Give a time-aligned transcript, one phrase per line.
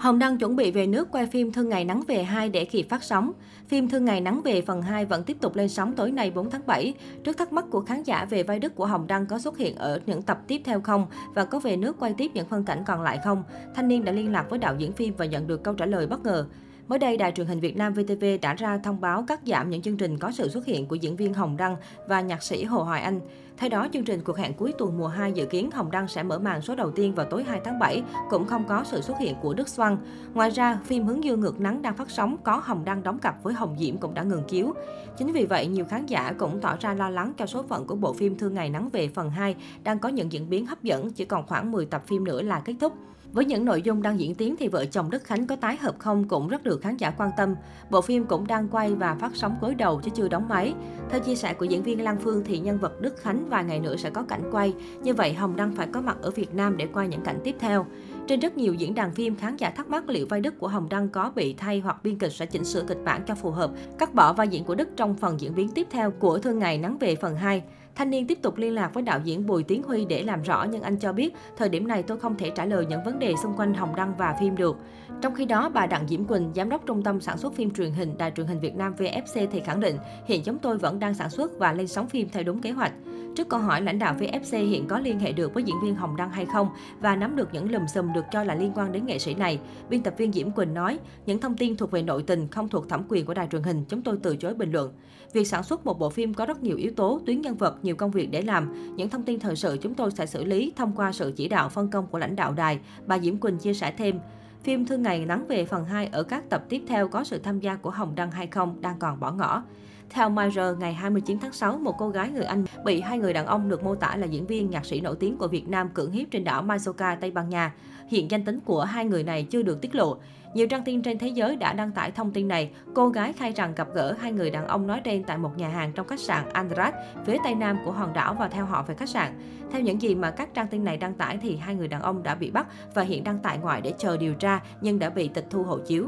[0.00, 2.86] Hồng Đăng chuẩn bị về nước quay phim Thương Ngày Nắng Về 2 để kịp
[2.90, 3.32] phát sóng.
[3.68, 6.50] Phim Thương Ngày Nắng Về phần 2 vẫn tiếp tục lên sóng tối nay 4
[6.50, 6.94] tháng 7.
[7.24, 9.76] Trước thắc mắc của khán giả về vai Đức của Hồng Đăng có xuất hiện
[9.76, 12.82] ở những tập tiếp theo không và có về nước quay tiếp những phân cảnh
[12.86, 13.42] còn lại không,
[13.74, 16.06] thanh niên đã liên lạc với đạo diễn phim và nhận được câu trả lời
[16.06, 16.46] bất ngờ.
[16.90, 19.82] Mới đây, Đài truyền hình Việt Nam VTV đã ra thông báo cắt giảm những
[19.82, 21.76] chương trình có sự xuất hiện của diễn viên Hồng Đăng
[22.06, 23.20] và nhạc sĩ Hồ Hoài Anh.
[23.56, 26.22] Theo đó, chương trình cuộc hẹn cuối tuần mùa 2 dự kiến Hồng Đăng sẽ
[26.22, 29.18] mở màn số đầu tiên vào tối 2 tháng 7, cũng không có sự xuất
[29.18, 29.96] hiện của Đức Xoăn.
[30.34, 33.42] Ngoài ra, phim Hướng dương ngược nắng đang phát sóng có Hồng Đăng đóng cặp
[33.42, 34.72] với Hồng Diễm cũng đã ngừng chiếu.
[35.18, 37.96] Chính vì vậy, nhiều khán giả cũng tỏ ra lo lắng cho số phận của
[37.96, 41.10] bộ phim Thương Ngày Nắng Về phần 2 đang có những diễn biến hấp dẫn,
[41.10, 42.92] chỉ còn khoảng 10 tập phim nữa là kết thúc.
[43.32, 45.98] Với những nội dung đang diễn tiến thì vợ chồng Đức Khánh có tái hợp
[45.98, 47.54] không cũng rất được khán giả quan tâm.
[47.90, 50.74] Bộ phim cũng đang quay và phát sóng cuối đầu chứ chưa đóng máy.
[51.10, 53.80] Theo chia sẻ của diễn viên Lan Phương thì nhân vật Đức Khánh vài ngày
[53.80, 54.74] nữa sẽ có cảnh quay.
[55.02, 57.54] Như vậy Hồng Đăng phải có mặt ở Việt Nam để quay những cảnh tiếp
[57.60, 57.86] theo.
[58.30, 60.88] Trên rất nhiều diễn đàn phim, khán giả thắc mắc liệu vai Đức của Hồng
[60.88, 63.70] Đăng có bị thay hoặc biên kịch sẽ chỉnh sửa kịch bản cho phù hợp,
[63.98, 66.78] cắt bỏ vai diễn của Đức trong phần diễn biến tiếp theo của Thương Ngày
[66.78, 67.62] Nắng Về phần 2.
[67.94, 70.66] Thanh niên tiếp tục liên lạc với đạo diễn Bùi Tiến Huy để làm rõ
[70.70, 73.34] nhưng anh cho biết thời điểm này tôi không thể trả lời những vấn đề
[73.42, 74.76] xung quanh Hồng Đăng và phim được.
[75.20, 77.90] Trong khi đó, bà Đặng Diễm Quỳnh, giám đốc trung tâm sản xuất phim truyền
[77.90, 81.14] hình Đài truyền hình Việt Nam VFC thì khẳng định hiện chúng tôi vẫn đang
[81.14, 82.92] sản xuất và lên sóng phim theo đúng kế hoạch.
[83.36, 86.16] Trước câu hỏi lãnh đạo VFC hiện có liên hệ được với diễn viên Hồng
[86.16, 86.68] Đăng hay không
[87.00, 89.60] và nắm được những lùm xùm được cho là liên quan đến nghệ sĩ này,
[89.88, 92.88] biên tập viên Diễm Quỳnh nói, những thông tin thuộc về nội tình không thuộc
[92.88, 94.92] thẩm quyền của đài truyền hình, chúng tôi từ chối bình luận.
[95.32, 97.96] Việc sản xuất một bộ phim có rất nhiều yếu tố, tuyến nhân vật, nhiều
[97.96, 98.94] công việc để làm.
[98.96, 101.68] Những thông tin thời sự chúng tôi sẽ xử lý thông qua sự chỉ đạo
[101.68, 104.18] phân công của lãnh đạo đài, bà Diễm Quỳnh chia sẻ thêm.
[104.62, 107.60] Phim Thương Ngày Nắng Về phần 2 ở các tập tiếp theo có sự tham
[107.60, 109.62] gia của Hồng Đăng hay không đang còn bỏ ngỏ.
[110.10, 113.46] Theo Mirror, ngày 29 tháng 6, một cô gái người Anh bị hai người đàn
[113.46, 116.12] ông được mô tả là diễn viên, nhạc sĩ nổi tiếng của Việt Nam cưỡng
[116.12, 117.72] hiếp trên đảo Majorca, Tây Ban Nha.
[118.08, 120.16] Hiện danh tính của hai người này chưa được tiết lộ.
[120.54, 122.70] Nhiều trang tin trên thế giới đã đăng tải thông tin này.
[122.94, 125.68] Cô gái khai rằng gặp gỡ hai người đàn ông nói trên tại một nhà
[125.68, 126.94] hàng trong khách sạn Andrat,
[127.26, 129.32] phía tây nam của hòn đảo và theo họ về khách sạn.
[129.72, 132.22] Theo những gì mà các trang tin này đăng tải thì hai người đàn ông
[132.22, 135.28] đã bị bắt và hiện đang tại ngoại để chờ điều tra nhưng đã bị
[135.28, 136.06] tịch thu hộ chiếu.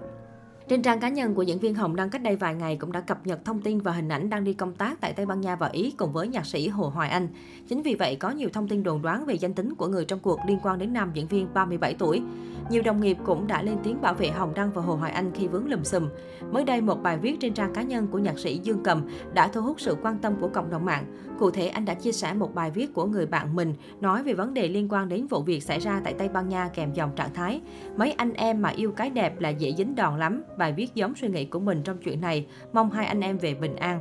[0.72, 3.00] Trên trang cá nhân của diễn viên Hồng Đăng cách đây vài ngày cũng đã
[3.00, 5.56] cập nhật thông tin và hình ảnh đang đi công tác tại Tây Ban Nha
[5.56, 7.28] và Ý cùng với nhạc sĩ Hồ Hoài Anh.
[7.68, 10.18] Chính vì vậy, có nhiều thông tin đồn đoán về danh tính của người trong
[10.18, 12.22] cuộc liên quan đến nam diễn viên 37 tuổi.
[12.70, 15.32] Nhiều đồng nghiệp cũng đã lên tiếng bảo vệ Hồng Đăng và Hồ Hoài Anh
[15.34, 16.08] khi vướng lùm xùm.
[16.52, 19.48] Mới đây, một bài viết trên trang cá nhân của nhạc sĩ Dương Cầm đã
[19.48, 21.04] thu hút sự quan tâm của cộng đồng mạng.
[21.38, 24.32] Cụ thể, anh đã chia sẻ một bài viết của người bạn mình nói về
[24.32, 27.10] vấn đề liên quan đến vụ việc xảy ra tại Tây Ban Nha kèm dòng
[27.16, 27.60] trạng thái.
[27.96, 30.42] Mấy anh em mà yêu cái đẹp là dễ dính đòn lắm.
[30.62, 33.54] Bài viết giống suy nghĩ của mình trong chuyện này, mong hai anh em về
[33.54, 34.00] bình an.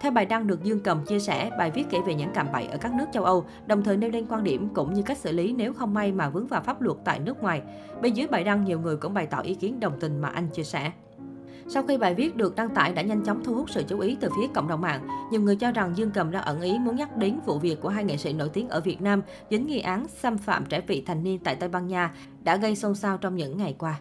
[0.00, 2.66] Theo bài đăng được Dương Cầm chia sẻ, bài viết kể về những cạm bẫy
[2.66, 5.32] ở các nước châu Âu, đồng thời nêu lên quan điểm cũng như cách xử
[5.32, 7.62] lý nếu không may mà vướng vào pháp luật tại nước ngoài.
[8.02, 10.48] Bên dưới bài đăng, nhiều người cũng bày tỏ ý kiến đồng tình mà anh
[10.48, 10.92] chia sẻ.
[11.68, 14.16] Sau khi bài viết được đăng tải đã nhanh chóng thu hút sự chú ý
[14.20, 16.96] từ phía cộng đồng mạng, nhiều người cho rằng Dương Cầm đang ẩn ý muốn
[16.96, 19.80] nhắc đến vụ việc của hai nghệ sĩ nổi tiếng ở Việt Nam dính nghi
[19.80, 23.18] án xâm phạm trẻ vị thành niên tại Tây Ban Nha đã gây xôn xao
[23.18, 24.00] trong những ngày qua.